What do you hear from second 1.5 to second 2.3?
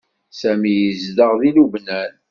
Lubnan.